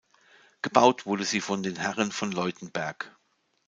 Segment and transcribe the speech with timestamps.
[0.63, 3.15] Gebaut wurde sie von den Herren von Leutenberg.